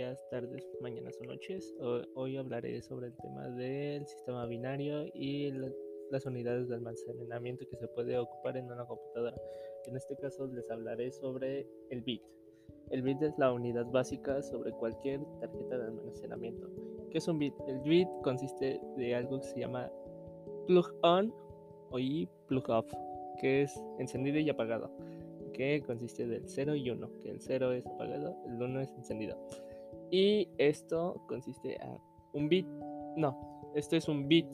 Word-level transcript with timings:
o 0.00 1.24
noches. 1.26 1.74
Hoy 2.14 2.36
hablaré 2.38 2.80
sobre 2.80 3.08
el 3.08 3.16
tema 3.16 3.48
del 3.48 4.06
sistema 4.06 4.46
binario 4.46 5.04
y 5.14 5.52
las 6.10 6.24
unidades 6.24 6.68
de 6.68 6.76
almacenamiento 6.76 7.68
que 7.68 7.76
se 7.76 7.86
puede 7.88 8.16
ocupar 8.16 8.56
en 8.56 8.72
una 8.72 8.86
computadora. 8.86 9.36
En 9.84 9.96
este 9.96 10.16
caso 10.16 10.46
les 10.46 10.70
hablaré 10.70 11.10
sobre 11.12 11.66
el 11.90 12.00
bit. 12.00 12.22
El 12.90 13.02
bit 13.02 13.20
es 13.20 13.36
la 13.38 13.52
unidad 13.52 13.84
básica 13.86 14.42
sobre 14.42 14.72
cualquier 14.72 15.20
tarjeta 15.40 15.76
de 15.76 15.84
almacenamiento. 15.84 16.70
¿Qué 17.10 17.18
es 17.18 17.28
un 17.28 17.38
bit? 17.38 17.54
El 17.68 17.80
bit 17.80 18.08
consiste 18.22 18.80
de 18.96 19.14
algo 19.14 19.40
que 19.40 19.48
se 19.48 19.60
llama 19.60 19.90
plug 20.66 20.86
on 21.02 21.34
o 21.90 21.98
y 21.98 22.26
plug 22.46 22.70
off, 22.70 22.90
que 23.40 23.62
es 23.62 23.74
encendido 23.98 24.38
y 24.38 24.48
apagado 24.48 24.90
que 25.52 25.82
consiste 25.82 26.26
del 26.26 26.48
0 26.48 26.76
y 26.76 26.88
1, 26.88 27.10
que 27.22 27.30
el 27.30 27.40
0 27.42 27.72
es 27.72 27.86
apagado, 27.86 28.34
el 28.46 28.54
1 28.54 28.80
es 28.80 28.90
encendido. 28.94 29.36
Y 30.12 30.46
esto 30.58 31.22
consiste 31.26 31.78
a 31.78 31.98
un 32.34 32.46
bit, 32.46 32.66
no, 33.16 33.34
esto 33.74 33.96
es 33.96 34.08
un 34.08 34.28
bit, 34.28 34.46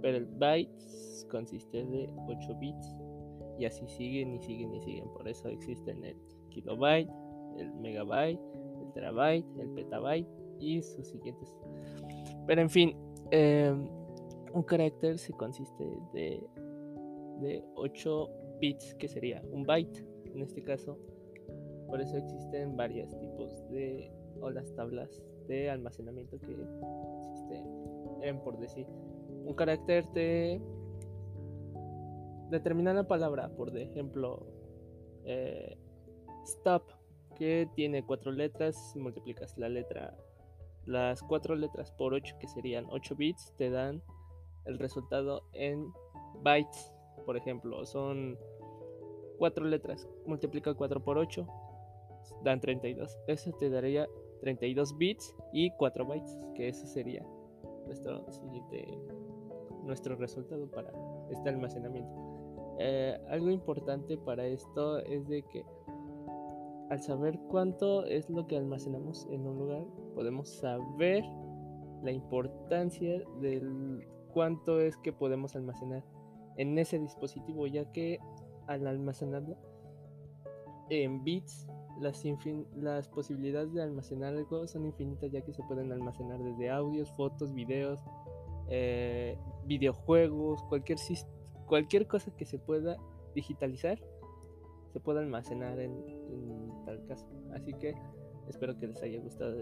pero 0.00 0.16
el 0.16 0.24
bytes 0.24 1.26
consiste 1.30 1.84
de 1.84 2.10
8 2.26 2.54
bits 2.58 2.96
y 3.58 3.66
así 3.66 3.86
siguen 3.86 4.34
y 4.34 4.40
siguen 4.40 4.74
y 4.74 4.80
siguen. 4.80 5.08
Por 5.10 5.28
eso 5.28 5.48
existen 5.48 6.02
el 6.02 6.16
kilobyte, 6.48 7.10
el 7.58 7.70
megabyte, 7.74 8.40
el 8.80 8.92
terabyte, 8.94 9.46
el 9.58 9.68
petabyte 9.74 10.28
y 10.58 10.80
sus 10.80 11.06
siguientes. 11.06 11.54
Pero 12.46 12.62
en 12.62 12.70
fin, 12.70 12.96
em, 13.32 13.86
un 14.54 14.62
carácter 14.62 15.18
se 15.18 15.34
consiste 15.34 15.84
de, 16.14 16.42
de 17.40 17.62
8 17.74 18.30
bits, 18.58 18.94
que 18.94 19.06
sería 19.06 19.42
un 19.52 19.64
byte 19.64 20.02
en 20.34 20.40
este 20.40 20.62
caso. 20.62 20.98
Por 21.86 22.00
eso 22.00 22.16
existen 22.16 22.76
varios 22.76 23.16
tipos 23.18 23.68
de, 23.70 24.10
o 24.40 24.50
las 24.50 24.74
tablas 24.74 25.22
de 25.48 25.70
almacenamiento 25.70 26.38
que 26.40 26.56
existen 27.20 27.66
en, 28.22 28.40
por 28.40 28.58
decir, 28.58 28.86
un 29.44 29.54
carácter 29.54 30.04
de 30.12 30.60
determinada 32.50 33.06
palabra, 33.06 33.48
por 33.56 33.76
ejemplo, 33.76 34.46
eh, 35.24 35.76
stop, 36.44 36.82
que 37.36 37.68
tiene 37.74 38.04
cuatro 38.04 38.32
letras, 38.32 38.94
multiplicas 38.96 39.56
la 39.58 39.68
letra, 39.68 40.16
las 40.86 41.22
cuatro 41.22 41.54
letras 41.54 41.92
por 41.92 42.14
8, 42.14 42.36
que 42.40 42.48
serían 42.48 42.86
8 42.90 43.14
bits, 43.16 43.52
te 43.58 43.70
dan 43.70 44.02
el 44.64 44.78
resultado 44.78 45.42
en 45.52 45.92
bytes 46.42 46.92
por 47.26 47.36
ejemplo, 47.36 47.84
son 47.84 48.38
cuatro 49.36 49.64
letras. 49.64 50.08
Multiplica 50.26 50.72
4 50.72 51.02
por 51.02 51.18
8, 51.18 51.46
dan 52.44 52.60
32. 52.60 53.18
Eso 53.26 53.52
te 53.52 53.70
daría 53.70 54.08
32 54.40 54.96
bits 54.96 55.34
y 55.52 55.70
4 55.72 56.04
bytes, 56.06 56.38
que 56.54 56.68
ese 56.68 56.86
sería 56.86 57.24
nuestro 57.86 58.30
siguiente, 58.30 58.86
nuestro 59.84 60.16
resultado 60.16 60.70
para 60.70 60.92
este 61.30 61.48
almacenamiento. 61.48 62.14
Eh, 62.78 63.18
algo 63.28 63.50
importante 63.50 64.18
para 64.18 64.46
esto 64.46 64.98
es 64.98 65.26
de 65.28 65.42
que 65.42 65.64
al 66.90 67.00
saber 67.00 67.38
cuánto 67.48 68.04
es 68.04 68.28
lo 68.30 68.46
que 68.46 68.56
almacenamos 68.56 69.26
en 69.30 69.46
un 69.46 69.58
lugar, 69.58 69.84
podemos 70.14 70.48
saber 70.48 71.24
la 72.02 72.12
importancia 72.12 73.22
del 73.40 74.06
cuánto 74.32 74.80
es 74.80 74.96
que 74.98 75.12
podemos 75.12 75.56
almacenar 75.56 76.04
en 76.56 76.78
ese 76.78 76.98
dispositivo, 76.98 77.66
ya 77.66 77.90
que 77.92 78.18
al 78.66 78.86
almacenarlo 78.86 79.56
en 80.90 81.22
bits, 81.24 81.66
las, 82.00 82.22
las 82.76 83.08
posibilidades 83.08 83.72
de 83.72 83.82
almacenar 83.82 84.34
algo 84.34 84.66
son 84.66 84.86
infinitas, 84.86 85.30
ya 85.30 85.40
que 85.42 85.52
se 85.52 85.62
pueden 85.64 85.92
almacenar 85.92 86.42
desde 86.42 86.70
audios, 86.70 87.10
fotos, 87.12 87.52
videos, 87.52 88.00
eh, 88.68 89.38
videojuegos, 89.64 90.62
cualquier, 90.64 90.98
cualquier 91.66 92.06
cosa 92.06 92.30
que 92.36 92.44
se 92.44 92.58
pueda 92.58 92.96
digitalizar, 93.34 93.98
se 94.92 95.00
puede 95.00 95.20
almacenar 95.20 95.78
en, 95.80 95.92
en 96.30 96.84
tal 96.84 97.04
caso. 97.06 97.26
Así 97.54 97.72
que 97.74 97.94
espero 98.48 98.78
que 98.78 98.88
les 98.88 99.02
haya 99.02 99.20
gustado 99.20 99.56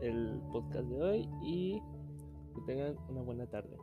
el 0.00 0.40
podcast 0.52 0.88
de 0.88 1.02
hoy 1.02 1.28
y 1.42 1.82
que 2.54 2.60
tengan 2.66 2.96
una 3.08 3.22
buena 3.22 3.46
tarde. 3.46 3.76